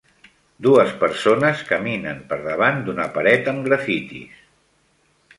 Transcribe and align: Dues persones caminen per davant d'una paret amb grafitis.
Dues 0.67 0.93
persones 1.01 1.59
caminen 1.67 2.23
per 2.31 2.39
davant 2.47 2.81
d'una 2.87 3.05
paret 3.17 3.51
amb 3.53 3.67
grafitis. 3.69 4.41